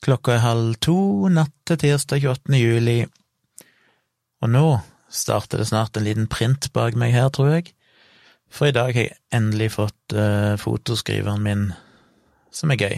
[0.00, 2.56] Klokka er halv to natt til tirsdag 28.
[2.56, 3.02] juli,
[4.40, 4.64] og nå
[5.12, 7.74] starter det snart en liten print bak meg her, tror jeg,
[8.48, 11.68] for i dag har jeg endelig fått uh, fotoskriveren min,
[12.48, 12.96] som er gøy.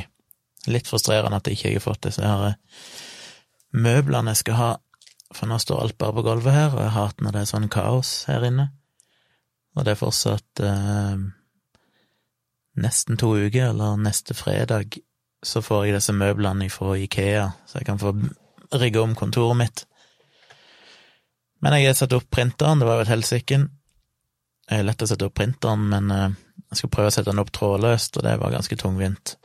[0.71, 2.59] Litt frustrerende at jeg ikke har fått disse her eh,
[3.75, 4.73] møblene jeg skal ha,
[5.35, 7.71] for nå står alt bare på gulvet her, og jeg hater når det er sånn
[7.73, 8.71] kaos her inne.
[9.75, 11.19] Og det er fortsatt uh,
[12.79, 15.03] nesten to uker, eller neste fredag,
[15.43, 18.15] så får jeg disse møblene fra Ikea, så jeg kan få
[18.79, 19.85] rigge om kontoret mitt.
[21.63, 23.59] Men jeg har satt opp printeren, det var jo et helsike.
[23.63, 26.39] Det er lett å sette opp printeren, men eh,
[26.71, 29.37] jeg skulle prøve å sette den opp trådløst, og det var ganske tungvint.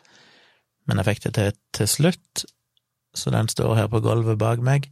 [0.88, 2.46] Men jeg fikk det til til slutt,
[3.18, 4.88] så den står her på gulvet bak meg.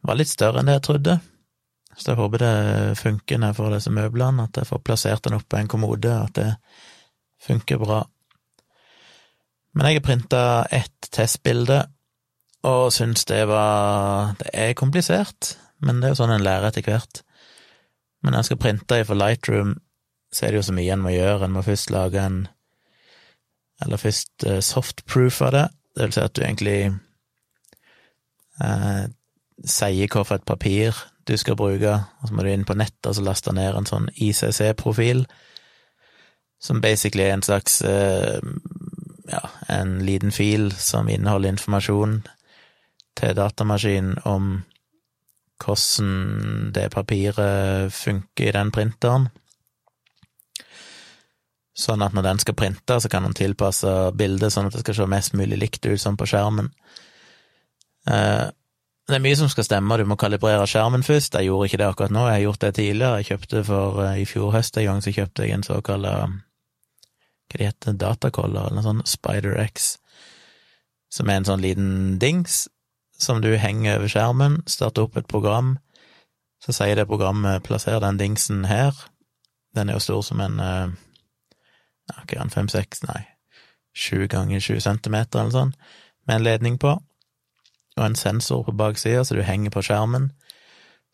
[0.00, 1.14] Den var litt større enn det jeg trodde,
[1.96, 5.38] så jeg håper det funker når jeg får disse møblene, at jeg får plassert den
[5.38, 6.50] opp på en kommode, at det
[7.46, 8.02] funker bra.
[9.76, 11.82] Men jeg har printa ett testbilde,
[12.64, 16.86] og syns det var Det er komplisert, men det er jo sånn en lærer etter
[16.86, 17.20] hvert.
[18.22, 19.74] Men når en skal printe for Lightroom,
[20.32, 21.44] så er det jo så mye en må gjøre.
[21.44, 22.46] En må først lage en
[23.84, 26.78] Eller først uh, softproof av det, det vil si at du egentlig
[28.64, 29.02] eh,
[29.64, 30.96] sier hvilket papir
[31.28, 33.88] du skal bruke, og så må du inn på nettet og så laste ned en
[33.88, 35.26] sånn ICC-profil,
[36.56, 38.40] som basically er en slags uh,
[39.30, 42.20] ja, en liten fil som inneholder informasjon
[43.16, 44.64] til datamaskinen om
[45.62, 49.30] hvordan det papiret funker i den printeren.
[51.76, 54.96] Sånn at når den skal printe, så kan den tilpasse bildet sånn at det skal
[55.00, 56.70] se mest mulig likt ut som på skjermen.
[58.08, 58.46] Eh,
[59.06, 61.36] det er mye som skal stemme, du må kalibrere skjermen først.
[61.36, 63.20] Jeg gjorde ikke det akkurat nå, jeg har gjort det tidligere.
[63.20, 66.14] Jeg kjøpte for eh, i fjor høst en gang, så kjøpte jeg en såkalla
[67.46, 69.96] hva det heter, datakoller, eller noe sånt, Spider-X,
[71.12, 71.90] som er en sånn liten
[72.22, 72.66] dings
[73.16, 75.76] som du henger over skjermen, starter opp et program,
[76.60, 78.96] så sier det programmet plasser den dingsen her,
[79.76, 83.22] den er jo stor som en ja, hva er den, fem-seks, nei,
[83.96, 85.76] sju ganger sju centimeter eller sånn,
[86.26, 86.96] med en ledning på,
[87.96, 90.30] og en sensor på baksida, så du henger på skjermen.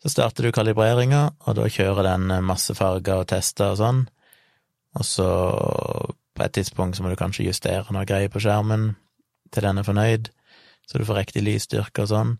[0.03, 4.01] Så starter du kalibreringa, og da kjører den masse farger og tester og sånn,
[4.99, 5.29] og så
[6.33, 8.93] på et tidspunkt så må du kanskje justere noe greier på skjermen
[9.53, 10.29] til den er fornøyd,
[10.89, 12.37] så du får riktig lysstyrke og sånn.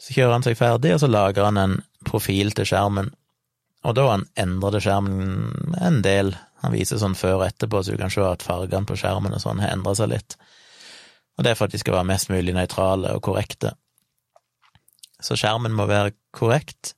[0.00, 1.74] Så kjører han seg ferdig, og så lager han en
[2.08, 3.10] profil til skjermen.
[3.84, 6.32] Og da han endrer det skjermen en del.
[6.64, 9.42] Han viser sånn før og etterpå, så du kan se at fargene på skjermen og
[9.44, 10.36] sånn har endra seg litt.
[11.36, 13.74] Og det er for at de skal være mest mulig nøytrale og korrekte.
[15.20, 16.94] Så skjermen må være korrekt,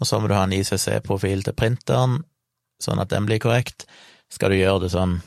[0.00, 2.20] og så må du ha en ICC-profil til printeren,
[2.82, 3.86] sånn at den blir korrekt.
[4.30, 5.18] Skal du gjøre det sånn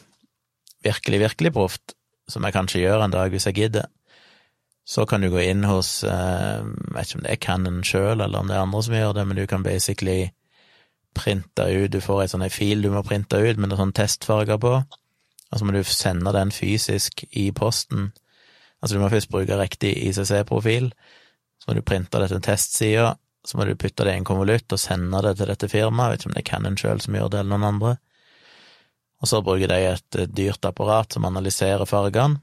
[0.84, 1.96] virkelig, virkelig proft,
[2.30, 3.90] som jeg kanskje gjør en dag hvis jeg gidder,
[4.84, 8.20] så kan du gå inn hos eh, Jeg vet ikke om det er Cannon sjøl,
[8.20, 10.34] eller om det er andre som gjør det, men du kan basically
[11.16, 14.60] printe ut Du får ei sånn fil du må printe ut med noen sånn testfarger
[14.60, 14.74] på,
[15.54, 18.10] og så må du sende den fysisk i posten.
[18.82, 20.90] Altså, du må først bruke riktig ICC-profil,
[21.62, 23.14] så må du printe det til testsida,
[23.46, 26.12] så må du putte det i en konvolutt og sende det til dette firmaet, jeg
[26.12, 27.94] vet ikke om det er Cannon sjøl som gjør det, eller noen andre.
[29.24, 32.42] Og så bruker de et dyrt apparat som analyserer fargene,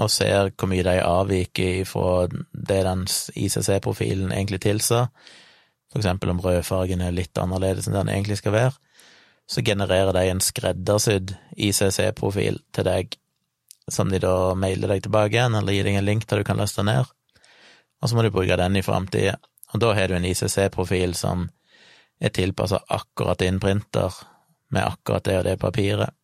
[0.00, 3.04] og ser hvor mye de avviker fra det den
[3.36, 5.04] ICC-profilen egentlig tilsa,
[5.90, 8.72] for eksempel om rødfargen er litt annerledes enn den egentlig skal være,
[9.50, 13.16] så genererer de en skreddersydd ICC-profil til deg,
[13.90, 16.58] som de da mailer deg tilbake igjen, eller gir deg en link der du kan
[16.60, 17.10] laste ned,
[18.00, 19.36] og så må du bruke den i framtida,
[19.74, 21.48] og da har du en ICC-profil som
[22.20, 24.14] er tilpassa akkurat din printer,
[24.70, 26.14] med akkurat det og det papiret.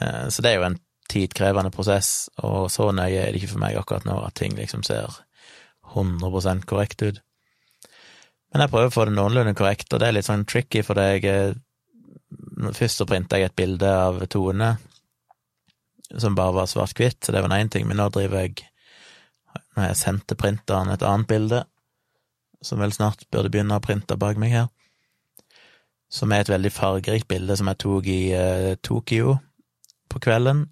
[0.00, 0.78] Eh, så det er jo en
[1.10, 4.84] tidkrevende prosess, og så nøye er det ikke for meg akkurat nå at ting liksom
[4.86, 5.10] ser
[5.94, 7.18] 100% korrekt ut.
[8.50, 11.00] Men jeg prøver å få det noenlunde korrekt, og det er litt sånn tricky, for
[11.00, 11.58] jeg eh,
[12.60, 14.68] Først så printa jeg et bilde av Tone
[16.18, 18.66] som bare var svart-hvitt, så det var én ting, men nå driver jeg
[19.50, 21.60] Nå har jeg sendt til printeren et annet bilde,
[22.62, 24.68] som vel snart burde begynne å printe bak meg her,
[26.10, 29.36] som er et veldig fargerikt bilde som jeg tok i eh, Tokyo
[30.10, 30.66] på kvelden,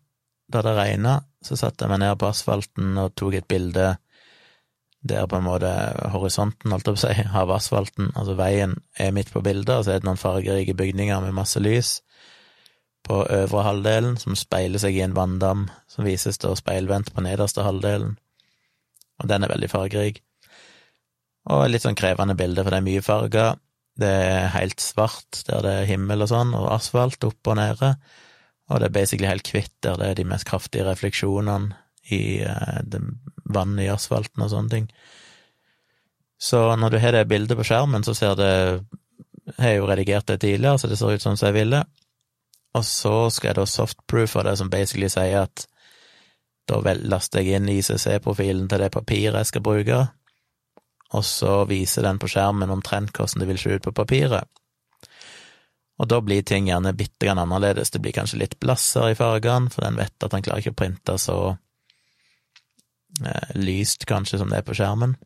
[0.50, 3.92] da det regna, så satte jeg meg ned på asfalten og tok et bilde
[5.08, 5.70] der på en måte
[6.10, 9.86] horisonten, holdt jeg på å si, av asfalten, altså veien, er midt på bildet, og
[9.86, 12.00] så er det noen fargerike bygninger med masse lys
[13.06, 17.62] på øvre halvdelen, som speiler seg i en vanndam som vises da speilvendt på nederste
[17.64, 18.16] halvdelen,
[19.22, 20.20] og den er veldig fargerik.
[21.48, 23.56] Og litt sånn krevende bilde, for det er mye farger.
[23.98, 27.96] Det er helt svart der det er himmel og sånn, og asfalt oppe og nede
[28.68, 31.76] og det er basically helt hvitt der det er de mest kraftige refleksjonene
[32.12, 33.00] i eh, det,
[33.80, 34.88] i asfalten og sånne ting.
[36.38, 38.52] Så når du har det bildet på skjermen, så ser det
[39.48, 41.82] Jeg har jo redigert det tidligere, så det ser ut som jeg ville.
[42.76, 45.64] Og så skal jeg da softproofe det, som basically sier at
[46.68, 50.02] da laster jeg inn ICC-profilen til det papiret jeg skal bruke,
[51.16, 54.48] og så viser den på skjermen omtrent hvordan det vil se ut på papiret.
[55.98, 59.72] Og da blir ting gjerne bitte grann annerledes, det blir kanskje litt blasser i fargene,
[59.72, 61.38] for den vet at den klarer ikke å printe så
[63.24, 65.16] eh, lyst, kanskje, som det er på skjermen.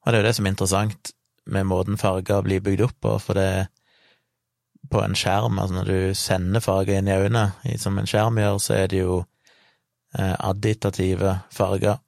[0.00, 1.12] Og det er jo det som er interessant
[1.50, 3.66] med måten farger blir bygd opp på, for det
[4.90, 8.60] på en skjerm, altså når du sender farger inn i øynene, som en skjerm gjør,
[8.62, 9.18] så er det jo
[10.16, 11.98] eh, additative farger.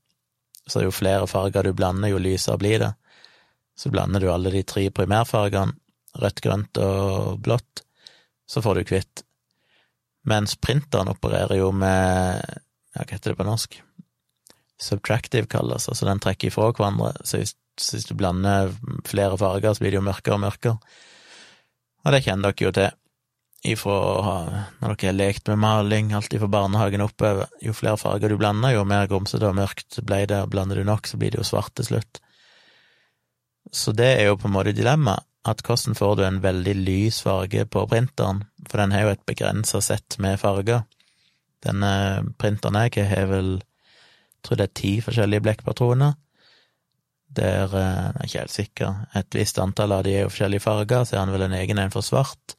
[0.68, 2.92] Så jo flere farger du blander, jo lysere blir det.
[3.78, 5.74] Så blander du alle de tre primærfargene,
[6.20, 7.84] rødt, grønt og blått,
[8.46, 9.22] så får du hvitt.
[10.28, 12.42] Mens printeren opererer jo med
[12.92, 13.78] ja, hva heter det på norsk?
[14.82, 18.74] Subtractive kalles, altså den trekker ifra hverandre, så hvis, hvis du blander
[19.08, 20.98] flere farger, så blir det jo mørkere og mørkere.
[22.02, 22.90] Og det kjenner dere jo til
[23.62, 23.96] ifra
[24.82, 27.50] når dere har lekt med maling, alt ifra barnehagen oppover.
[27.62, 31.06] Jo flere farger du blander, jo mer grumsete og mørkt ble det, blander du nok,
[31.06, 32.22] så blir det jo svart til slutt.
[33.72, 37.22] Så det er jo på en måte dilemmaet, at hvordan får du en veldig lys
[37.24, 40.84] farge på printeren, for den har jo et begrensa sett med farger.
[41.66, 41.92] Denne
[42.38, 46.14] printeren jeg har, vel, jeg tror det er ti forskjellige blekkpatroner,
[47.32, 48.96] der eh, Jeg er ikke helt sikker.
[49.16, 51.80] Et visst antall av de er jo forskjellige farger, så er han vel en egen
[51.80, 52.56] en for svart.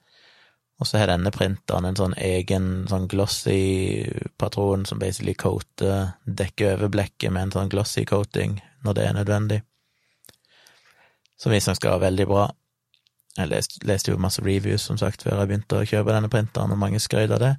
[0.82, 4.08] Og så har denne printeren en sånn egen sånn glossy
[4.42, 9.16] patron som basically coater, dekker over blekket med en sånn glossy coating når det er
[9.20, 9.60] nødvendig.
[11.40, 12.48] Som visstnok skal være veldig bra.
[13.38, 16.74] Jeg leste, leste, jo masse reviews, som sagt, før jeg begynte å kjøpe denne printeren,
[16.74, 17.54] og mange skrøt av det.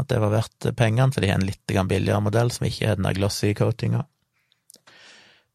[0.00, 2.98] At det var verdt pengene, for de har en litt billigere modell som ikke har
[2.98, 4.02] den der glossy coatinga.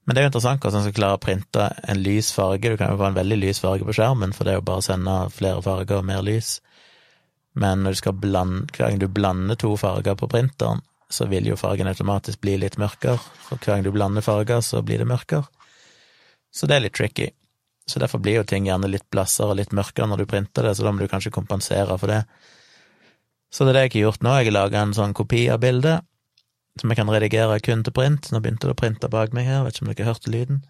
[0.06, 2.70] Men det er jo interessant hvordan en skal klare å printe en lys farge.
[2.70, 4.84] Du kan jo få en veldig lys farge på skjermen, for det er jo bare
[4.84, 6.60] å sende flere farger og mer lys.
[7.58, 11.48] Men når du skal blande, hver gang du blander to farger på printeren, så vil
[11.50, 13.18] jo fargen automatisk bli litt mørkere.
[13.48, 15.48] For hver gang du blander farger, så blir det mørkere.
[16.54, 17.32] Så det er litt tricky.
[17.90, 20.76] Så derfor blir jo ting gjerne litt blassere og litt mørkere når du printer det,
[20.78, 22.24] så da må du kanskje kompensere for det.
[23.54, 24.36] Så det er det jeg har gjort nå.
[24.38, 26.06] Jeg har laga en sånn kopi av bildet
[26.80, 28.32] som jeg kan redigere kun til print.
[28.32, 30.64] Nå begynte det å printe bak meg her, vet ikke om dere hørte lyden.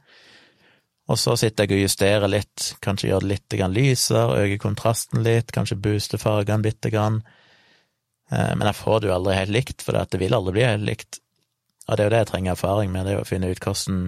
[1.05, 5.53] Og så sitter jeg og justerer litt, kanskje gjør det litt lysere, øker kontrasten litt,
[5.53, 7.21] kanskje booster fargene bitte grann.
[8.31, 10.87] Eh, men jeg får det jo aldri helt likt, for det vil aldri bli helt
[10.87, 11.19] likt.
[11.85, 14.05] Og det er jo det jeg trenger erfaring med, det er å finne ut hvordan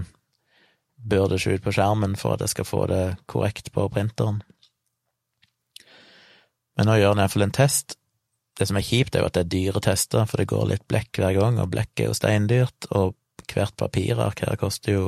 [0.97, 4.41] bør det se ut på skjermen for at jeg skal få det korrekt på printeren.
[6.77, 7.96] Men nå gjør jeg iallfall en test,
[8.57, 10.86] det som er kjipt, er jo at det er dyre tester, for det går litt
[10.89, 13.15] blekk hver gang, og blekk er jo steindyrt, og
[13.54, 15.07] hvert papirark her koster jo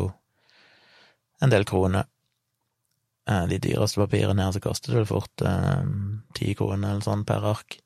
[1.41, 2.05] en del kroner.
[3.29, 5.85] Eh, de dyreste papirene her så koster det fort eh,
[6.37, 7.79] ti eh, kroner eller sånn per ark.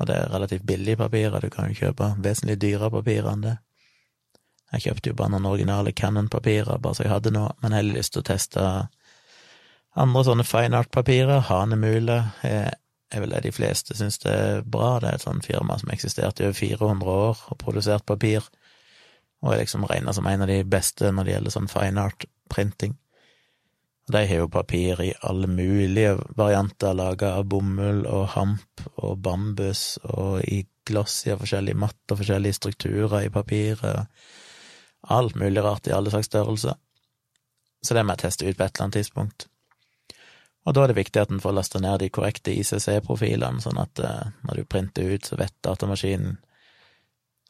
[0.00, 3.56] Og det er relativt billige papirer, du kan jo kjøpe vesentlig dyrere papirer enn det.
[4.70, 7.96] Jeg kjøpte jo bare noen originale Cannon-papirer, bare så jeg hadde noe, men jeg har
[7.98, 8.66] lyst til å teste
[9.98, 11.42] andre sånne fine art-papirer.
[11.50, 12.78] Hanemule er
[13.10, 14.98] er vel det de fleste syns det er bra.
[15.00, 18.46] Det er et sånt firma som eksistert i over 400 år og produsert papir,
[19.42, 22.96] og er liksom regna som en av de beste når det gjelder sånn fine art-printing.
[24.10, 30.00] De har jo papir i alle mulige varianter, laga av bomull og hamp og bambus,
[30.02, 31.34] og i glass i
[31.74, 34.08] matt og forskjellige strukturer i papiret.
[35.08, 36.74] Alt mulig rart i alle slags størrelser.
[37.82, 39.49] Så det må jeg teste ut på et eller annet tidspunkt.
[40.68, 44.02] Og da er det viktig at en får lasta ned de korrekte ICC-profilene, sånn at
[44.04, 46.36] uh, når du printer ut, så vet datamaskinen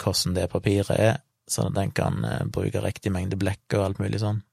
[0.01, 1.19] hvordan det papiret er,
[1.51, 4.45] sånn at den kan uh, bruke riktig mengde blekk og alt mulig sånn.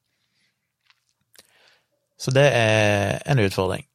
[2.18, 3.86] Så det er en utfordring,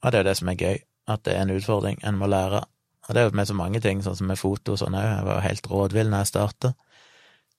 [0.00, 0.78] og det er jo det som er gøy,
[1.12, 2.62] at det er en utfordring en må lære.
[3.08, 5.04] Og det er jo med så mange ting, sånn som med foto og sånn òg,
[5.04, 6.72] jeg var jo helt rådvill når jeg starta,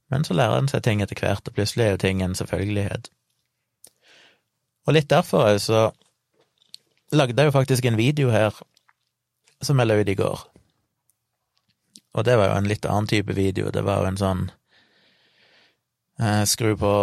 [0.10, 3.12] men så lærer en seg ting etter hvert, og plutselig er jo ting en selvfølgelighet.
[4.88, 5.84] Og litt derfor òg så
[7.14, 8.56] lagde jeg jo faktisk en video her
[9.64, 10.42] som jeg la ut i går.
[12.14, 13.72] Og det var jo en litt annen type video.
[13.74, 14.44] Det var jo en sånn
[16.22, 16.94] eh, skru på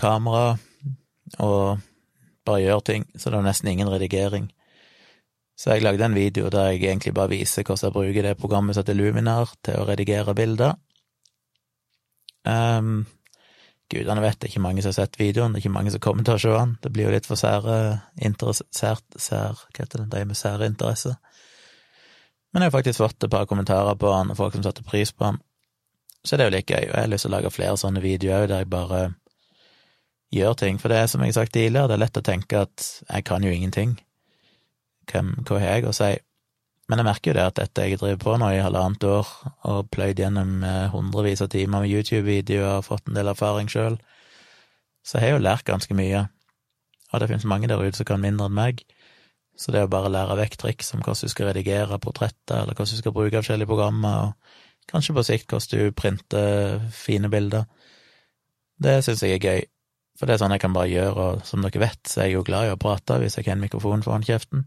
[0.00, 0.56] kamera
[1.44, 1.84] og
[2.48, 4.48] bare gjør ting, så det var nesten ingen redigering.
[5.58, 8.76] Så jeg lagde en video der jeg egentlig bare viser hvordan jeg bruker det programmet
[8.76, 10.78] som heter Luminar til å redigere bilder.
[12.46, 13.04] Um,
[13.88, 16.02] Gudene vet, det er ikke mange som har sett videoen, det er ikke mange som
[16.04, 16.74] kommer til å se den.
[16.84, 17.76] Det blir jo litt for sære
[18.20, 21.14] interessert sær, Hva heter det, de med sære interesse.
[22.52, 25.12] Men jeg har faktisk fått et par kommentarer på han, og folk som satte pris
[25.12, 25.40] på han.
[26.24, 28.04] Så det er jo litt gøy, og jeg har lyst til å lage flere sånne
[28.04, 29.02] videoer der jeg bare
[30.36, 30.80] gjør ting.
[30.82, 33.24] For det er som jeg har sagt tidligere, det er lett å tenke at jeg
[33.28, 33.96] kan jo ingenting.
[35.08, 36.12] Hvem, hva har jeg å si?
[36.88, 39.30] Men jeg merker jo det at dette jeg driver på nå i halvannet år,
[39.68, 43.98] og pløyd gjennom eh, hundrevis av timer med YouTube-videoer og fått en del erfaring sjøl,
[45.04, 46.24] så jeg har jo lært ganske mye.
[47.12, 48.82] Og det finnes mange der ute som kan mindre enn meg.
[49.58, 52.92] Så det å bare lære vekk triks om hvordan du skal redigere portretter, eller hvordan
[52.94, 57.66] du skal bruke forskjellige programmer, og kanskje på sikt hvordan du printer fine bilder,
[58.78, 59.64] det syns jeg er gøy.
[60.18, 62.38] For det er sånn jeg kan bare gjøre, og som dere vet, så er jeg
[62.38, 64.64] jo glad i å prate hvis jeg har en mikrofon foran kjeften.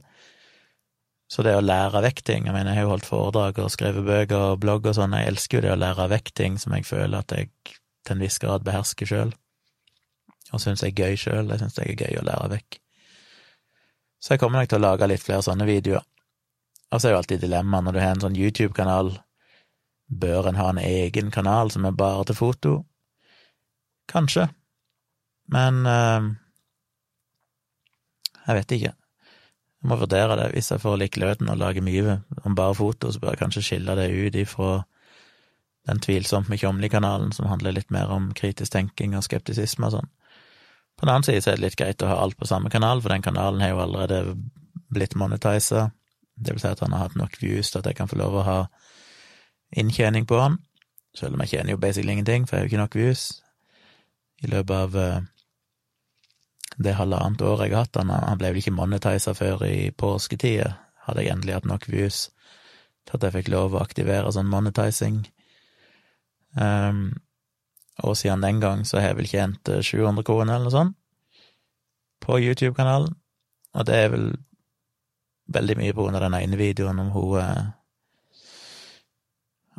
[1.32, 4.04] Så det å lære vekk ting Jeg mener, jeg har jo holdt foredrag og skrevet
[4.04, 6.88] bøker og blogg og sånn, jeg elsker jo det å lære vekk ting som jeg
[6.90, 7.52] føler at jeg
[8.02, 9.32] til en viss grad behersker sjøl,
[10.52, 11.52] og syns er gøy sjøl.
[11.54, 12.80] Jeg syns det er gøy å lære vekk.
[14.22, 16.04] Så jeg kommer nok til å lage litt flere sånne videoer.
[16.92, 19.14] Og så er jo alltid dilemmaet når du har en sånn YouTube-kanal,
[20.12, 22.74] bør en ha en egen kanal som er bare til foto?
[24.12, 24.50] Kanskje.
[25.54, 26.28] Men øh,
[28.42, 28.94] jeg vet ikke.
[29.82, 30.52] Jeg må vurdere det.
[30.54, 33.64] Hvis jeg får like løten og lager mye om bare foto, så bør jeg kanskje
[33.66, 34.72] skille det ut ifra
[35.90, 40.12] den tvilsomt Tjomli-kanalen, som handler litt mer om kritisk tenking og skeptisisme og sånn.
[41.00, 43.02] På den annen side så er det litt greit å ha alt på samme kanal,
[43.02, 44.36] for den kanalen har jo allerede
[44.94, 45.88] blitt monetisa.
[46.38, 48.38] Det vil si at han har hatt nok views til at jeg kan få lov
[48.38, 48.60] å ha
[49.82, 50.60] inntjening på han.
[51.18, 53.24] Selv om jeg tjener jo basically ingenting, for jeg har jo ikke nok views.
[54.46, 55.26] I løpet av uh,
[56.78, 60.76] det halvannet året jeg har hatt han, han ble vel ikke monetiser før i påsketida,
[61.08, 62.30] hadde jeg endelig hatt nok views
[63.08, 65.24] til at jeg fikk lov å aktivere sånn monetizing.
[66.54, 67.12] Um,
[68.06, 70.98] og siden den gang så har jeg vel tjent 700 kroner eller noe sånt
[72.22, 73.16] på YouTube-kanalen,
[73.74, 74.28] og det er vel
[75.52, 77.70] veldig mye på grunn av den ene videoen om hun eh,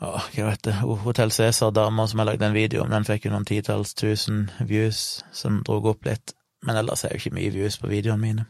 [0.02, 0.72] Åh, hva vet det,
[1.04, 5.22] Hotell Cæsar-dama som har lagd en video om, den fikk jo noen titalls tusen views,
[5.30, 6.32] som drog opp litt.
[6.66, 8.46] Men ellers er jo ikke mye views på videoene mine.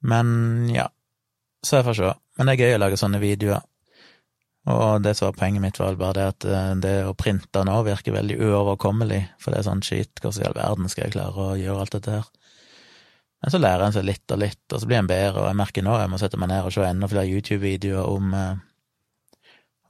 [0.00, 0.88] Men ja,
[1.64, 2.14] så jeg får se.
[2.38, 3.64] Men det er gøy å lage sånne videoer.
[4.70, 7.78] Og det som var poenget mitt, var bare det at eh, det å printe nå
[7.86, 11.46] virker veldig uoverkommelig, for det er sånn shit, hvordan i all verden skal jeg klare
[11.46, 12.28] å gjøre alt dette her?
[13.40, 15.58] Men så lærer en seg litt og litt, og så blir en bedre, og jeg
[15.62, 18.60] merker nå jeg må sette meg ned og se enda flere YouTube-videoer om eh,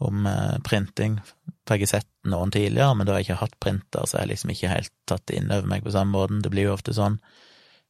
[0.00, 1.18] om eh, printing,
[1.66, 4.24] for jeg har sett noen tidligere, men da har jeg ikke hatt printer, så jeg
[4.24, 6.40] har liksom ikke helt tatt det inn over meg på samme måten.
[6.44, 7.18] Det blir jo ofte sånn,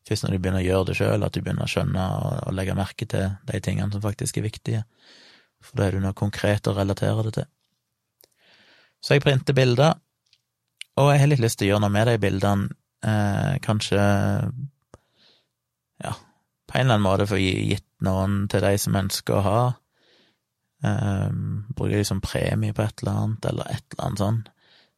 [0.09, 2.77] først når du begynner å gjøre det sjøl, at du begynner å skjønne og, legge
[2.79, 4.83] merke til de tingene som faktisk er viktige,
[5.63, 7.51] for da er du noe konkret å relatere det til.
[9.01, 9.95] Så jeg printer bilder,
[11.01, 12.75] og jeg har litt lyst til å gjøre noe med de bildene,
[13.07, 14.01] eh, kanskje
[16.01, 16.17] ja,
[16.67, 19.61] på en eller annen måte få gitt noen til de som ønsker å ha
[20.81, 24.43] Um, bruke de som premie på et eller annet, eller et eller annet sånn.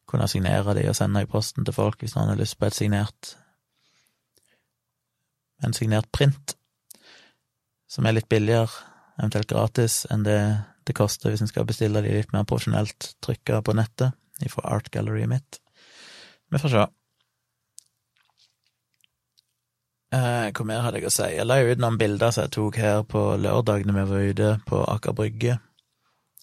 [0.09, 2.77] Kunne signere de og sende i posten til folk hvis noen har lyst på et
[2.77, 3.37] signert
[5.63, 6.57] En signert print,
[7.87, 8.67] som er litt billigere,
[9.15, 10.39] eventuelt gratis, enn det
[10.83, 14.89] det koster hvis en skal bestille de litt mer profesjonelt trykka på nettet, ifra Art
[14.91, 15.59] Galleryet mitt.
[16.51, 16.83] Vi får se.
[20.13, 21.29] Uh, hva mer hadde jeg å si?
[21.33, 24.49] Jeg la ut noen bilder som jeg tok her på lørdag når vi var ute
[24.67, 25.55] på Aker Brygge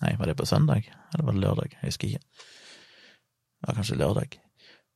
[0.00, 1.76] Nei, var det på søndag, eller var det lørdag?
[1.76, 2.46] Jeg husker ikke.
[3.60, 4.38] Det var kanskje lørdag.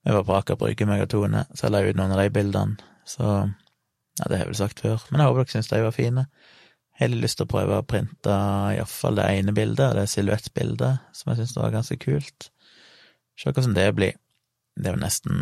[0.04, 2.32] Vi var på Aker Brygge, meg og Tone, så jeg la ut noen av de
[2.32, 3.28] bildene, så
[4.20, 6.26] ja, det har jeg vel sagt før, men jeg håper dere syns de var fine.
[6.94, 8.34] Jeg har lyst til å prøve å printe
[8.76, 12.50] iallfall det ene bildet, det silhuettbildet, som jeg syns var ganske kult.
[13.40, 14.20] Se hvordan det blir.
[14.78, 15.40] Det er jo nesten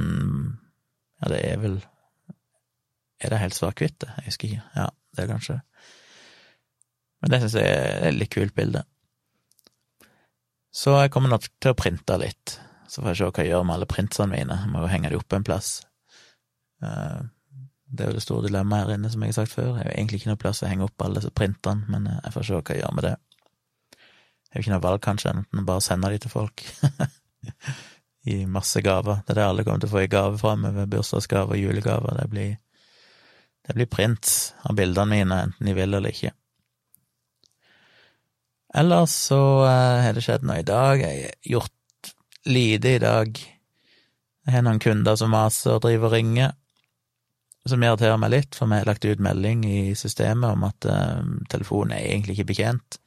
[1.23, 1.79] Ja, det er vel
[3.23, 4.11] Er det helt svart-hvitt, det?
[4.19, 4.65] Jeg husker ikke.
[4.77, 5.61] Ja, det er kanskje
[7.23, 8.83] Men det syns jeg er et litt kult bilde.
[10.73, 12.57] Så jeg kommer nok til å printe litt.
[12.89, 14.57] Så får jeg se hva jeg gjør med alle printsene mine.
[14.65, 15.71] Jeg må jo henge de opp en plass.
[16.85, 17.21] Eh,
[17.93, 19.77] det er jo det store dilemmaet her inne, som jeg har sagt før.
[19.77, 22.35] Jeg har egentlig ikke noe plass å henge opp alle disse printene, men eh, jeg
[22.37, 23.15] får se hva jeg gjør med det.
[23.97, 26.65] Jeg har ikke noe valg, kanskje, enten bare sende de til folk.
[28.33, 29.21] I masse gaver.
[29.27, 30.89] Det er det alle kommer til å få i gave framover.
[30.89, 32.21] Bursdagsgaver, og julegaver.
[32.21, 32.53] Det blir,
[33.69, 34.33] det blir print
[34.69, 36.33] av bildene mine, enten de vil eller ikke.
[38.75, 41.03] Ellers så uh, har det skjedd noe i dag.
[41.03, 42.13] Jeg har gjort
[42.49, 43.43] lite i dag.
[44.47, 46.57] Jeg har noen kunder som maser og driver og ringer,
[47.69, 51.21] som irriterer meg litt, for vi har lagt ut melding i systemet om at uh,
[51.53, 52.99] telefonen er egentlig ikke betjent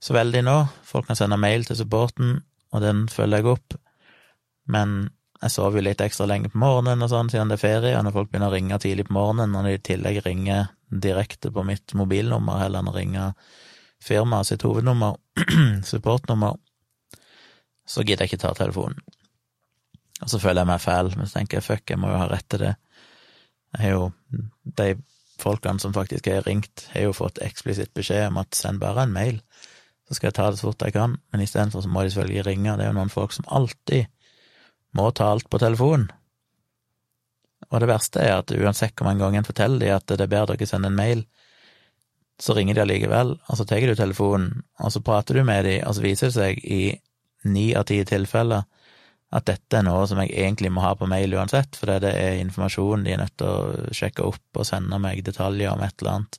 [0.00, 0.56] så veldig nå.
[0.86, 2.38] Folk kan sende mail til supporten,
[2.72, 3.78] og den følger jeg opp,
[4.66, 5.08] men
[5.38, 8.00] Jeg sover jo litt ekstra lenge på morgenen og sånn siden det er ferie, og
[8.02, 11.62] når folk begynner å ringe tidlig på morgenen, når de i tillegg ringer direkte på
[11.62, 13.26] mitt mobilnummer heller enn å ringe
[14.02, 15.16] firmaet sitt hovednummer,
[15.90, 16.58] supportnummer,
[17.88, 19.00] så gidder jeg ikke ta telefonen.
[20.22, 22.26] Og så føler jeg meg fæl, men så tenker jeg fuck, jeg må jo ha
[22.30, 22.74] rett til det.
[23.74, 24.10] Jeg har jo
[24.78, 24.94] De
[25.38, 29.14] folkene som faktisk har ringt, har jo fått eksplisitt beskjed om at send bare en
[29.14, 29.36] mail,
[30.08, 32.46] så skal jeg ta det så fort jeg kan, men istedenfor så må de selvfølgelig
[32.46, 32.76] ringe.
[32.76, 34.08] Det er jo noen folk som alltid
[34.96, 36.08] må ta alt på telefon.
[37.68, 40.32] Og det verste er at uansett hvor mange ganger en forteller de at det er
[40.32, 41.24] bedre dere sender en mail,
[42.38, 45.82] så ringer de allikevel, og så tar du telefonen, og så prater du med dem,
[45.86, 46.82] og så viser det seg i
[47.48, 48.66] ni av ti tilfeller
[49.28, 52.38] at dette er noe som jeg egentlig må ha på mail uansett, fordi det er
[52.40, 56.14] informasjon de er nødt til å sjekke opp og sende meg detaljer om et eller
[56.14, 56.38] annet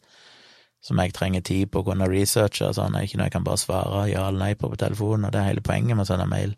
[0.81, 4.05] som jeg trenger tid på å kunne researche sånn, ikke noe jeg kan bare svare
[4.09, 6.55] ja eller nei på på telefonen, og det er hele poenget med å sende mail.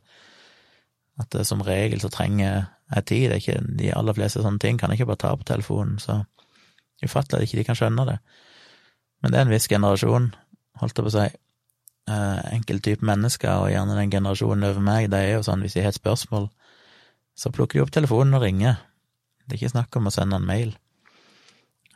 [1.19, 4.93] At det, som regel så trenger jeg tid, ikke de aller fleste sånne ting kan
[4.93, 6.21] jeg ikke bare ta på telefonen, så
[7.01, 8.19] ufattelig at ikke de kan skjønne det.
[9.21, 10.31] Men det er en viss generasjon,
[10.81, 11.27] holdt jeg på å si,
[12.09, 15.77] eh, enkel type mennesker, og gjerne den generasjonen over meg, det er jo sånn hvis
[15.77, 16.49] de har et spørsmål,
[17.37, 18.81] så plukker de opp telefonen og ringer.
[19.45, 20.73] Det er ikke snakk om å sende en mail.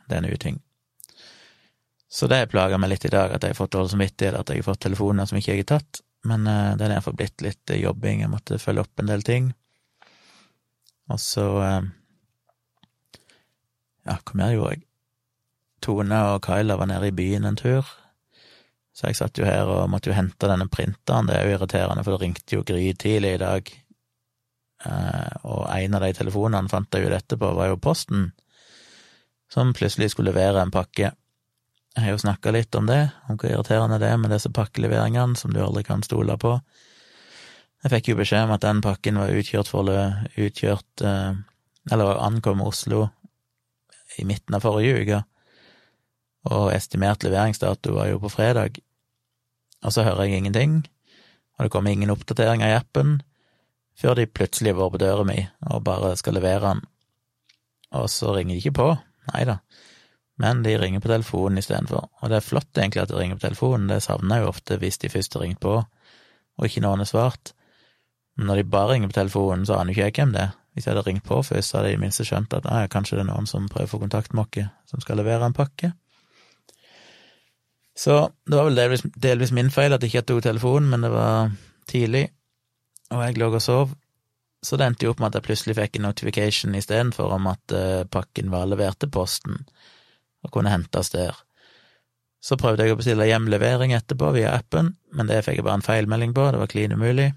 [0.06, 0.60] Det er en uting.
[2.08, 4.62] Så det plager meg litt i dag, at jeg har fått dårlig samvittighet, at jeg
[4.62, 7.74] har fått telefoner som ikke jeg har tatt, men uh, det er derfor blitt litt
[7.74, 9.52] uh, jobbing, jeg måtte følge opp en del ting.
[11.12, 11.86] Og så uh,
[14.06, 14.85] Ja, hva mer gjorde jeg?
[15.86, 17.86] Tone og Kyla var nede i byen en tur,
[18.96, 22.04] så jeg satt jo her og måtte jo hente denne printeren, det er jo irriterende,
[22.04, 23.70] for det ringte jo grytidlig i dag,
[24.88, 28.30] eh, og en av de telefonene fant jeg jo dette på, var jo Posten,
[29.52, 31.12] som plutselig skulle levere en pakke.
[31.96, 35.38] Jeg har jo snakka litt om det, om hvor irriterende det er med disse pakkeleveringene
[35.38, 36.56] som du aldri kan stole på.
[37.84, 41.36] Jeg fikk jo beskjed om at den pakken var utkjørt for utkjørt eh,
[41.92, 43.04] Eller ankom Oslo
[44.18, 45.20] i midten av forrige uke,
[46.46, 48.80] og estimert leveringsdato var jo på fredag
[49.84, 50.76] og så hører jeg ingenting,
[51.56, 53.20] og det kommer ingen oppdateringer i appen
[53.96, 55.38] før de plutselig har vært på døra mi
[55.70, 56.82] og bare skal levere den.
[57.96, 58.88] Og så ringer de ikke på,
[59.32, 59.60] nei da,
[60.42, 62.10] men de ringer på telefonen istedenfor.
[62.20, 64.80] Og det er flott egentlig at de ringer på telefonen, det savner jeg jo ofte
[64.82, 65.78] hvis de først har ringt på
[66.56, 67.52] og ikke noen har svart.
[68.36, 70.54] Men når de bare ringer på telefonen, så aner jo ikke jeg hvem det er.
[70.72, 73.16] Hvis jeg hadde ringt på først, så hadde jeg i minste skjønt at ah, kanskje
[73.16, 75.92] det er noen som prøver å få kontakt med oss, som skal levere en pakke.
[77.96, 81.12] Så det var vel delvis, delvis min feil at jeg ikke tok telefonen, men det
[81.14, 81.54] var
[81.88, 82.26] tidlig,
[83.08, 83.94] og jeg lå og sov.
[84.66, 87.74] Så det endte jo opp med at jeg plutselig fikk en notification istedenfor om at
[87.76, 89.62] uh, pakken var levert til posten
[90.44, 91.38] og kunne hentes der.
[92.42, 95.86] Så prøvde jeg å bestille hjemlevering etterpå via appen, men det fikk jeg bare en
[95.86, 97.30] feilmelding på, det var klin umulig.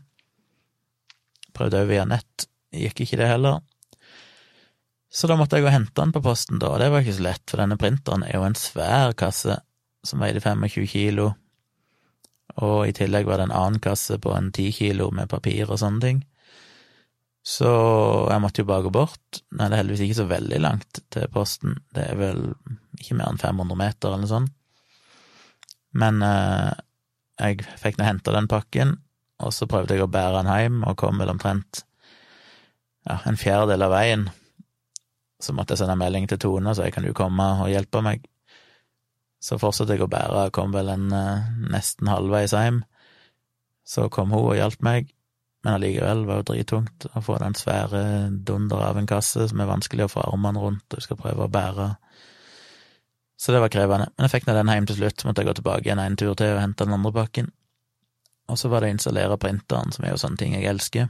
[1.56, 3.63] Prøvde òg via nett, gikk ikke det heller.
[5.10, 7.17] Så da måtte jeg gå og hente den på posten, da, og det var ikke
[7.17, 9.58] så lett, for denne printeren er jo en svær kasse
[10.06, 11.32] som veide 25 kilo,
[12.60, 15.80] og i tillegg var det en annen kasse på en 10 kilo med papir og
[15.80, 16.22] sånne ting.
[17.46, 17.70] Så
[18.30, 19.42] jeg måtte jo bare gå bort.
[19.48, 22.42] Det er heldigvis ikke så veldig langt til posten, det er vel
[23.00, 24.56] ikke mer enn 500 meter eller noe sånt.
[25.98, 26.74] Men eh,
[27.40, 28.98] jeg fikk nå henta den pakken,
[29.40, 31.84] og så prøvde jeg å bære den hjem, og kom vel omtrent
[33.08, 34.28] ja, en fjerdedel av veien.
[35.40, 38.28] Så måtte jeg sende melding til Tone, så jeg kan jo komme og hjelpe meg.
[39.39, 42.82] Så fortsatte jeg å bære, kom vel en uh, nesten halvveis hjem.
[43.88, 45.13] Så kom hun og hjalp meg,
[45.63, 48.02] men allikevel var det drittungt å få den svære
[48.47, 51.52] dunder av en kasse som er vanskelig å få armene rundt og skal prøve å
[51.52, 51.88] bære.
[53.39, 54.10] Så det var krevende.
[54.15, 56.36] Men jeg fikk nå den hjem til slutt, måtte jeg gå tilbake igjen en tur
[56.36, 57.52] til og hente den andre pakken.
[58.52, 61.08] Og så var det å installere printeren, som er jo sånne ting jeg elsker.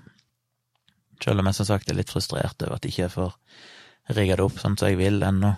[1.24, 3.34] Selv om jeg som sagt er litt frustrert over at jeg ikke får
[4.18, 5.56] rigga det opp sånn som jeg vil ennå.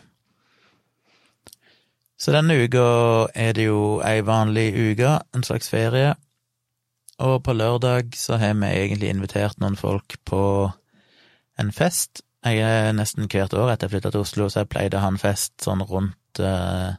[2.22, 2.82] Så denne uka
[3.34, 6.12] er det jo ei vanlig uke, en slags ferie,
[7.18, 10.42] og på lørdag så har vi egentlig invitert noen folk på
[11.62, 12.22] en fest.
[12.46, 15.10] Jeg er nesten hvert år etter jeg flytta til Oslo, så jeg pleide å ha
[15.16, 16.94] en fest sånn rundt eh,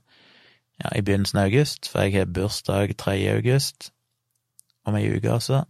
[0.83, 3.17] ja, i begynnelsen av august, for jeg har bursdag 3.
[3.37, 3.93] august,
[4.87, 5.63] om ei uke altså.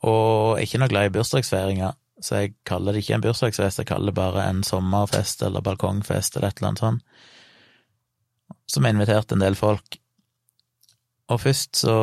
[0.00, 3.84] Og jeg er ikke noe glad i bursdagsfeiringer, så jeg kaller det ikke en bursdagsfest,
[3.84, 7.34] jeg kaller det bare en sommerfest eller balkongfest eller et eller annet sånt
[8.70, 9.98] som har invitert en del folk.
[11.26, 11.94] Og først så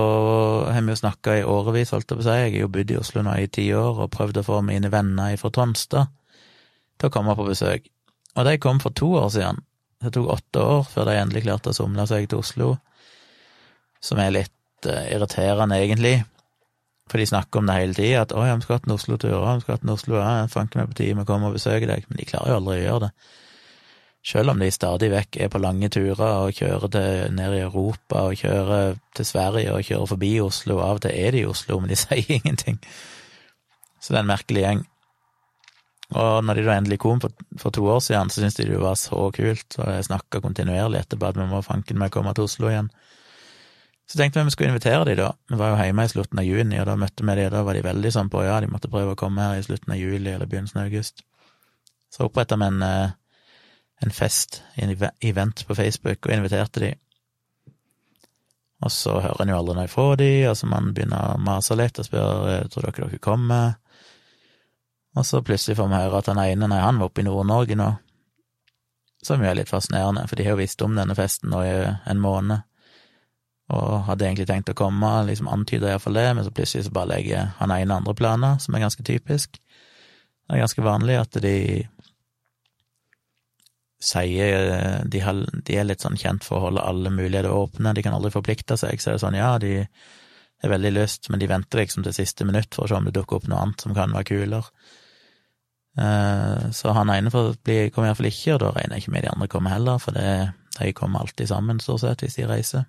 [0.68, 2.92] har vi jo snakka i årevis, holdt jeg på å si, jeg har jo bodd
[2.92, 6.12] i Oslo nå i ti år og prøvd å få mine venner fra Tonstad
[7.00, 7.88] til å komme på besøk.
[8.36, 9.62] Og de kom for to år siden.
[10.04, 12.74] Det tok åtte år før de endelig klarte å somle seg til Oslo,
[14.04, 16.18] som er litt uh, irriterende, egentlig.
[17.08, 19.56] For de snakker om det hele tida, at 'å vi skal hatt en Oslo-tur', 'å,
[19.56, 22.10] vi skal hatt en Oslo', ja, fanken meg på tide vi kommer og besøker deg',
[22.10, 23.12] men de klarer jo aldri å gjøre det.
[24.24, 28.22] Selv om de stadig vekk er på lange turer og kjører til, ned i Europa
[28.30, 31.82] og kjører til Sverige og kjører forbi Oslo, av og til er de i Oslo,
[31.82, 32.80] men de sier ingenting.
[34.00, 34.86] Så det er en merkelig gjeng.
[36.14, 38.80] Og når de da endelig kom for, for to år siden, så syntes de det
[38.80, 42.48] var så kult, og jeg snakka kontinuerlig etterpå at vi må fanken meg komme til
[42.48, 42.92] Oslo igjen.
[44.08, 45.32] Så tenkte vi at vi skulle invitere de da.
[45.50, 47.76] Vi var jo hjemme i slutten av juni, og da møtte vi de, da var
[47.76, 50.32] de veldig sånn på ja, de måtte prøve å komme her i slutten av juli
[50.32, 51.24] eller begynnelsen av august.
[52.14, 53.16] Så oppretta vi en, eh,
[54.02, 56.92] en fest, en event på Facebook, og inviterte de.
[58.84, 61.78] Og så hører en jo aldri noe fra de, og så man begynner å mase
[61.80, 63.78] litt og spørre eh, tror dere dere kommer.
[65.14, 67.78] Og så plutselig får vi høre at han ene, nei, han var oppe i Nord-Norge
[67.80, 67.90] nå,
[69.24, 71.74] som jo er litt fascinerende, for de har jo visst om denne festen nå i
[71.88, 72.66] en måned
[73.74, 77.14] og hadde egentlig tenkt å komme, liksom antyda iallfall det, men så plutselig så bare
[77.14, 79.56] legger han ene andre planer, som er ganske typisk.
[79.58, 81.56] Det er ganske vanlig at de
[84.04, 88.04] sier de, har, de, er litt sånn kjent for å holde alle muligheter åpne, de
[88.06, 89.78] kan aldri forplikte seg, så er det sånn ja, de
[90.64, 93.16] er veldig lyst, men de venter liksom til siste minutt for å se om det
[93.16, 94.64] dukker opp noe annet som kan være kulere.
[96.00, 99.34] Eh, så han ene bli, kommer iallfall ikke, og da regner jeg ikke med de
[99.34, 102.88] andre kommer heller, for det, de kommer alltid sammen, stort sett, hvis de reiser.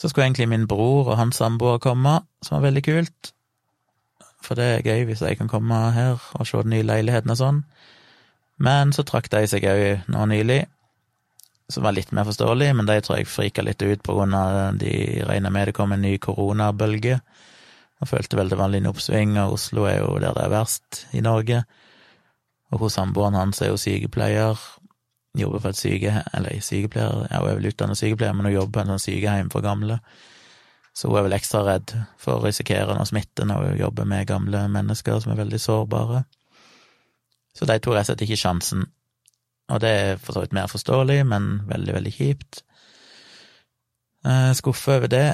[0.00, 3.32] Så skulle egentlig min bror og hans samboer komme, som var veldig kult.
[4.40, 7.36] For det er gøy hvis jeg kan komme her og se den nye leiligheten og
[7.36, 7.58] sånn.
[8.60, 10.62] Men så trakk de seg òg nå nylig,
[11.70, 14.76] som var litt mer forståelig, men de tror jeg frika litt ut på grunn av
[14.80, 14.92] de
[15.28, 17.20] regna med det kom en ny koronabølge,
[18.00, 21.04] og følte vel det var en oppsving, og Oslo er jo der det er verst
[21.16, 21.62] i Norge.
[22.72, 24.58] Og hun samboeren hans er jo sykepleier,
[25.36, 26.22] jobber for et syke...
[26.34, 29.50] Eller sykepleier, ja, hun er vel utdannet sykepleier, men hun jobber på en sånn sykehjem
[29.52, 30.00] for gamle.
[30.96, 34.28] Så hun er vel ekstra redd for å risikere noe smitte når hun jobber med
[34.30, 36.24] gamle mennesker som er veldig sårbare.
[37.56, 38.86] Så de tok rett og slett ikke sjansen.
[39.70, 42.62] Og det er for så vidt mer forståelig, men veldig, veldig kjipt.
[44.20, 45.28] Skuffe Skuffa over det.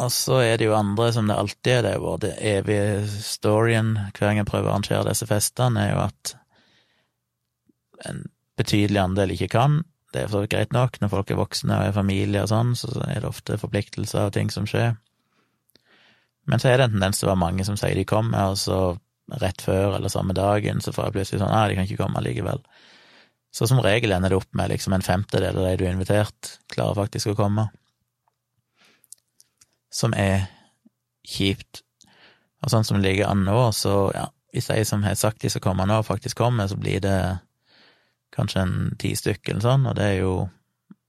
[0.00, 3.08] Og så er det jo andre, som det alltid er, det er jo det evige
[3.20, 6.34] storyen hver gang jeg prøver å arrangere disse festene, er jo at
[8.08, 8.22] en
[8.56, 9.82] betydelig andel ikke kan.
[10.14, 12.50] Det er for så vidt greit nok, når folk er voksne og er familie og
[12.50, 14.96] sånn, så er det ofte forpliktelser og ting som skjer.
[16.48, 18.58] Men så er det en tendens til å være mange som sier de kommer, og
[18.58, 18.80] så
[19.40, 22.22] rett før eller samme dagen så får jeg plutselig sånn nei, de kan ikke komme
[22.24, 22.62] likevel.
[23.54, 26.56] Så som regel ender det opp med liksom en femtedel av de du har invitert,
[26.70, 27.66] klarer faktisk å komme.
[29.90, 30.46] Som er
[31.26, 31.82] kjipt.
[32.62, 35.50] Og sånn som det ligger an nå, så ja, hvis de som har sagt de
[35.50, 37.18] skal komme nå, faktisk kommer, så blir det
[38.34, 40.34] kanskje en ti stykker eller sånn, og det er jo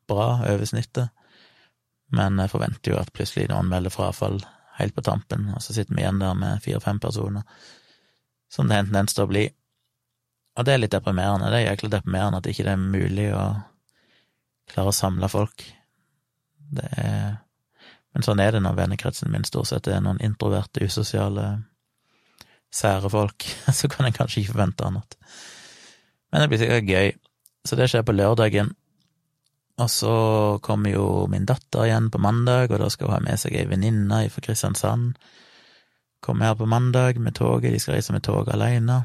[0.10, 1.12] bra over snittet.
[2.12, 4.42] Men jeg forventer jo at plutselig noen melder frafall
[4.80, 7.46] helt på tampen, og så sitter vi igjen der med fire-fem personer,
[8.52, 9.46] som det har en tendens til å bli.
[10.60, 11.50] Og det er litt deprimerende.
[11.52, 13.46] Det er jækla deprimerende at ikke det er mulig å
[14.72, 15.64] klare å samle folk.
[16.72, 17.40] Det er
[18.12, 21.62] Men sånn er det når vennekretsen min stort sett er noen introverte, usosiale,
[22.68, 23.46] sære folk.
[23.78, 25.16] Så kan en kanskje ikke forvente annet.
[26.28, 27.14] Men det blir sikkert gøy.
[27.64, 28.74] Så det skjer på lørdagen.
[29.80, 30.16] Og så
[30.64, 33.70] kommer jo min datter igjen på mandag, og da skal hun ha med seg ei
[33.70, 35.16] venninne fra Kristiansand.
[36.22, 39.04] Kommer her på mandag med toget, de skal reise med toget alene.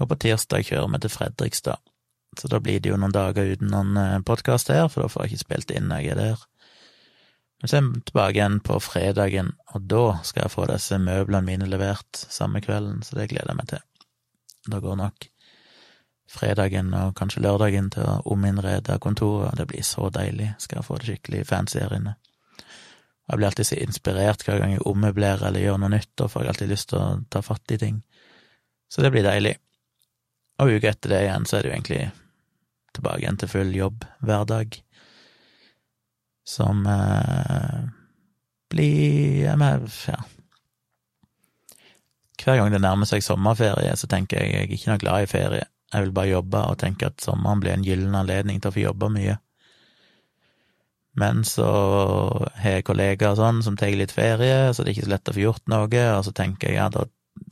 [0.00, 1.80] Og på tirsdag kjører vi til Fredrikstad.
[2.38, 5.24] Så da blir det jo noen dager uten noen eh, podkast her, for da får
[5.24, 6.44] jeg ikke spilt inn jeg er der.
[7.60, 11.46] Men så er vi tilbake igjen på fredagen, og da skal jeg få disse møblene
[11.46, 13.84] mine levert samme kvelden, så det gleder jeg meg til.
[14.72, 15.28] Da går nok
[16.32, 19.56] fredagen og kanskje lørdagen til å ominnrede kontoret.
[19.58, 20.52] Det blir så deilig.
[20.62, 22.16] Skal jeg få det skikkelig fancy her inne.
[23.30, 26.48] Jeg blir alltid så inspirert hver gang jeg ommøblerer eller gjør noe nytt, og får
[26.50, 28.02] alltid lyst til å ta fatt i ting.
[28.92, 29.54] Så det blir deilig.
[30.60, 32.02] Og uka etter det igjen så er det jo egentlig
[32.92, 34.76] tilbake igjen til full jobb hver dag,
[36.44, 37.82] som eh,
[38.72, 39.54] blir ja,
[42.42, 45.30] Hver gang det nærmer seg sommerferie, så tenker jeg jeg er ikke noe glad i
[45.30, 45.66] ferie.
[45.92, 48.82] Jeg vil bare jobbe og tenke at sommeren blir en gyllen anledning til å få
[48.82, 49.36] jobbe mye.
[51.18, 51.66] Men så
[52.56, 55.34] har jeg kollegaer sånn som tar litt ferie, så det er ikke så lett å
[55.36, 57.04] få gjort noe, og så tenker jeg ja, da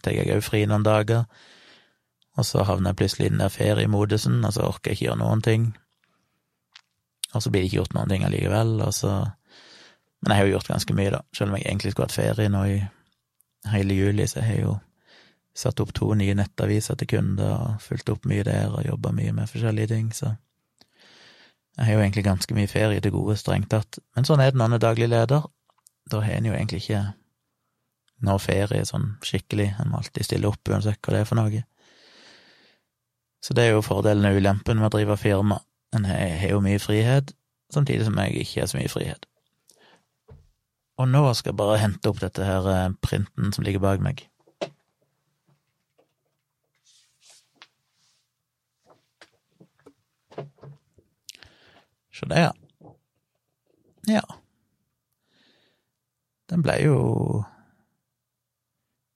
[0.04, 1.26] tar jeg òg fri noen dager,
[2.38, 5.20] og så havner jeg plutselig i den der feriemodusen, og så orker jeg ikke gjøre
[5.20, 5.66] noen ting.
[7.34, 9.12] Og så blir det ikke gjort noen ting allikevel, og så
[10.20, 12.50] Men jeg har jo gjort ganske mye, da, selv om jeg egentlig skulle hatt ferie
[12.52, 12.74] nå i
[13.72, 14.74] hele juli, så jeg har jo
[15.60, 19.32] Satt opp to nye nettaviser til kunder og fulgt opp mye der og jobba mye
[19.34, 20.36] med forskjellige ting, så
[21.80, 23.98] jeg har jo egentlig ganske mye ferie til gode, strengt tatt.
[24.12, 25.46] Men sånn er det når en er daglig leder.
[26.10, 27.00] da har en jo egentlig ikke
[28.26, 31.62] noe ferie sånn skikkelig, en må alltid stille opp uansett hva det er for noe.
[33.40, 35.62] Så det er jo fordelen og ulempen med å drive firma.
[35.96, 37.32] En har jo mye frihet,
[37.72, 39.24] samtidig som jeg ikke har så mye frihet.
[41.00, 44.26] Og nå skal jeg bare hente opp dette her eh, printen som ligger bak meg.
[52.20, 52.40] Se det,
[54.08, 54.24] ja.
[56.50, 56.98] Den ble jo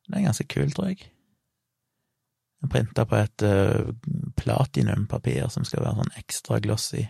[0.07, 1.11] Den er ganske kul, tror jeg.
[2.61, 3.93] Den printa på et uh,
[4.37, 7.07] platinumpapir som skal være sånn ekstra glossy.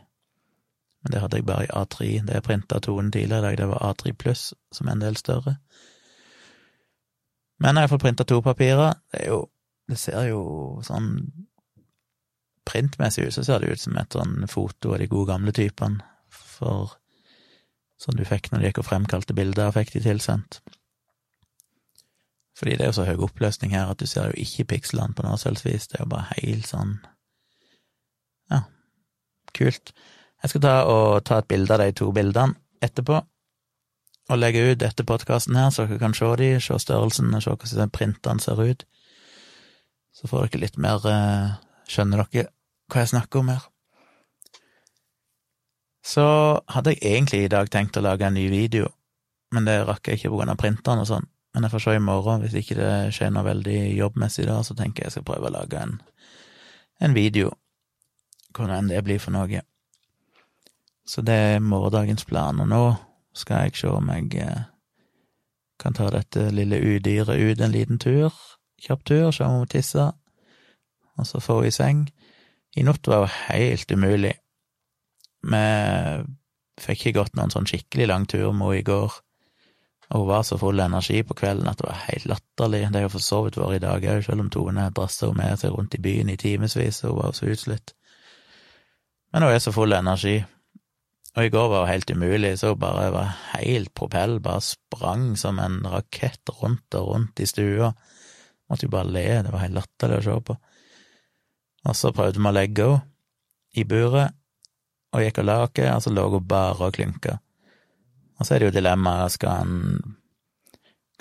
[1.03, 2.11] Men det hadde jeg bare i A3.
[2.27, 5.19] Det jeg printa tonen tidligere i dag, det var A3 pluss, som er en del
[5.19, 5.57] større.
[7.59, 8.95] Men jeg iallfall printa to papirer.
[9.13, 9.43] Det er jo
[9.85, 11.11] Det ser jo sånn
[12.68, 16.05] printmessig ut, så ser det ut som et sånn foto av de gode gamle typene,
[16.29, 16.96] for
[18.00, 20.61] sånn du fikk når du gikk og fremkalte bilder og fikk de tilsendt.
[22.59, 25.24] Fordi det er jo så høy oppløsning her at du ser jo ikke pikslene på
[25.27, 26.98] noe selvsvis, det er jo bare helt sånn
[28.53, 28.66] Ja,
[29.57, 29.94] kult.
[30.42, 33.22] Jeg skal ta og ta et bilde av de to bildene etterpå,
[34.31, 37.53] og legge ut etter podkasten her, så dere kan se de, se størrelsen og se
[37.53, 38.85] hvordan printene ser ut.
[40.14, 41.57] Så får dere litt mer eh,
[41.88, 42.51] Skjønner dere
[42.90, 43.68] hva jeg snakker om her?
[46.05, 46.25] Så
[46.68, 48.90] hadde jeg egentlig i dag tenkt å lage en ny video,
[49.57, 51.29] men det rakk jeg ikke på grunn av printeren og sånn.
[51.55, 54.75] Men jeg får se i morgen, hvis ikke det skjer noe veldig jobbmessig da, så
[54.77, 55.94] tenker jeg jeg skal prøve å lage en,
[57.01, 57.55] en video,
[58.53, 59.62] hvordan enn det blir for noe.
[61.07, 62.83] Så det er morgendagens plan, og nå
[63.37, 64.66] skal jeg se om jeg eh,
[65.81, 68.35] kan ta dette lille udyret ut en liten tur,
[68.83, 70.12] kjapp tur, se om hun tisser,
[71.18, 72.07] og så får vi seng.
[72.77, 74.35] I natt var jo helt umulig.
[75.44, 75.64] Vi
[76.81, 79.18] fikk ikke gått noen sånn skikkelig lang tur med henne i går,
[80.11, 82.83] og hun var så full av energi på kvelden at det var helt latterlig.
[82.88, 85.40] Det har jo for så vidt vært i dag òg, selv om Tone drassa henne
[85.40, 87.94] med seg rundt i byen i timevis, og hun var så utslitt.
[89.33, 90.37] Men hun er så full av energi,
[91.35, 95.33] og i går var det helt umulig, så hun bare var helt propell, bare sprang
[95.40, 97.90] som en rakett rundt og rundt i stua.
[98.70, 100.57] Måtte jo bare le, det var helt latterlig å se på.
[101.85, 103.11] Og så prøvde vi å legge henne
[103.75, 104.37] i buret,
[105.14, 107.38] og gikk og la oss, og så lå hun bare og klynka.
[108.38, 109.75] Og så er det jo dilemmaet, skal han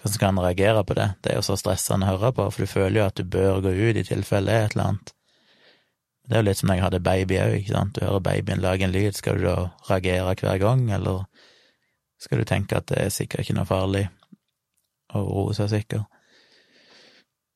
[0.04, 1.06] Hvordan skal han reagere på det?
[1.24, 3.62] Det er jo så stressende å høre på, for du føler jo at du bør
[3.64, 5.14] gå ut i tilfelle det er et eller annet.
[6.28, 8.64] Det er jo litt som når jeg hadde baby òg, ikke sant, du hører babyen
[8.64, 9.56] lage en lyd, skal du da
[9.88, 11.24] reagere hver gang, eller
[12.20, 14.04] skal du tenke at det er sikkert ikke noe farlig,
[15.16, 16.04] og roe seg sikker?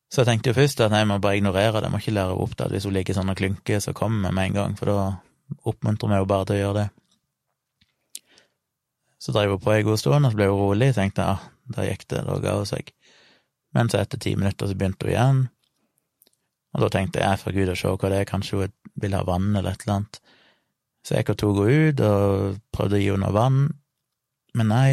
[0.08, 2.14] Så jeg tenkte jo først at nei, jeg må bare ignorere det, jeg må ikke
[2.16, 4.56] lære henne opp det, hvis hun ligger sånn og klynker, så kommer vi med en
[4.56, 6.86] gang, for da oppmuntrer vi jo bare til å gjøre det.
[9.18, 11.44] Så drev hun på en god stund, og så ble hun rolig, tenkte jeg ah,
[11.76, 12.92] da gikk det, da ga hun seg.
[13.76, 15.44] Men så etter ti minutter så begynte hun igjen,
[16.76, 19.22] og da tenkte jeg for gud å se hva det er, kanskje hun vil ha
[19.28, 20.20] vann eller et eller annet.
[21.04, 23.62] Så jeg tok henne ut og prøvde å gi henne noe vann,
[24.56, 24.90] men nei.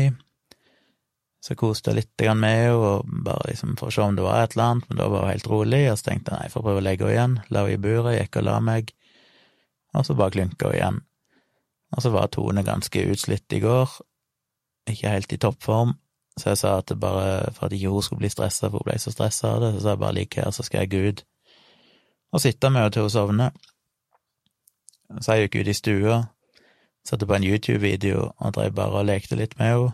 [1.45, 4.41] Så koste jeg litt med henne, og bare liksom for å se om det var
[4.41, 6.53] et eller annet, men da var hun helt rolig, og så tenkte jeg nei, jeg
[6.55, 7.36] får prøve å legge henne igjen.
[7.53, 8.95] La henne i buret, gikk og la meg,
[9.93, 10.97] og så bare klynka hun igjen.
[11.93, 13.93] Og så var Tone ganske utslitt i går,
[14.89, 15.93] ikke helt i toppform,
[16.39, 18.89] så jeg sa at det bare for at ikke hun skulle bli stressa, for hun
[18.89, 21.03] ble så stressa av det, så sa jeg bare ligg her, så skal jeg gå
[21.12, 21.23] ut
[22.36, 23.53] og sitte med henne til hun sovner.
[25.21, 26.17] Så jeg gikk ut i stua,
[27.05, 29.93] satte på en YouTube-video og drev bare og lekte litt med henne.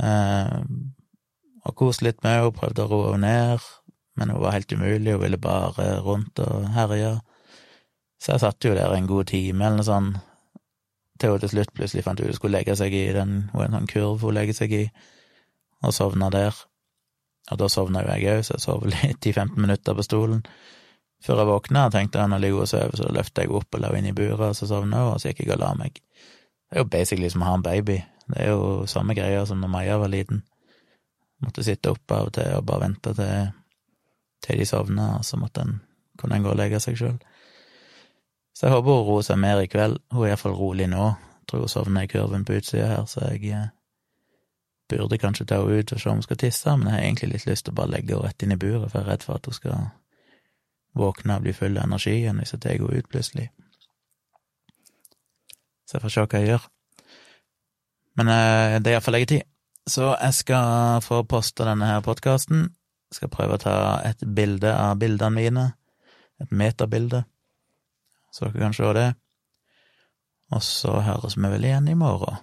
[0.00, 0.58] Eh,
[1.62, 3.68] og koste litt med henne, prøvde å roe henne ned,
[4.18, 7.14] men hun var helt umulig, hun ville bare rundt og herje.
[8.22, 10.20] Så jeg satt jo der en god time eller noe sånt,
[11.20, 13.88] til hun til slutt plutselig fant ut hun skulle legge seg i den, en sånn
[13.90, 14.84] kurv hun legger seg i,
[15.82, 16.56] og sovna der.
[17.50, 20.44] Og da sovna jo jeg òg, så jeg sov litt i 15 minutter på stolen.
[21.22, 23.82] Før jeg våkna, tenkte jeg nå ligger hun og sover, så løfter jeg opp og
[23.82, 25.70] la henne inn i buret, og så sovna hun, og så gikk jeg og la
[25.78, 26.00] meg.
[26.02, 28.00] Det er jo basically som å ha en baby.
[28.28, 30.42] Det er jo samme greia som når Maja var liten.
[31.42, 33.50] Måtte sitte oppe av og til og bare vente til,
[34.46, 35.80] til de sovna, og så måtte en,
[36.18, 37.18] kunne en gå og legge seg sjøl.
[38.54, 39.98] Så jeg håper hun roer seg mer i kveld.
[40.12, 41.06] Hun er iallfall rolig nå.
[41.40, 43.72] Jeg tror hun sovner i kurven på utsida her, så jeg eh,
[44.92, 47.32] burde kanskje ta henne ut og se om hun skal tisse, men jeg har egentlig
[47.32, 49.26] litt lyst til å bare legge henne rett inn i buret, for jeg er redd
[49.26, 49.90] for at hun skal
[51.02, 53.48] våkne og bli full av energi igjen hvis jeg tar henne ut plutselig.
[55.88, 56.71] Så jeg får se hva jeg gjør.
[58.18, 59.48] Men eh, det er iallfall leggetid.
[59.88, 62.68] Så jeg skal få posta denne her podkasten.
[63.12, 63.74] Skal prøve å ta
[64.06, 65.66] et bilde av bildene mine.
[66.42, 67.24] Et metabilde.
[68.32, 69.08] Så dere kan se det.
[70.52, 72.40] Og så høres vi vel igjen i morgen.